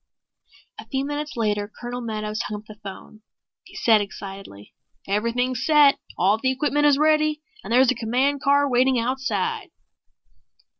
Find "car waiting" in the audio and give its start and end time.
8.41-8.97